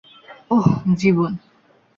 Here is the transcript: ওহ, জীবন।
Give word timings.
ওহ, 0.51 0.67
জীবন। 0.95 1.31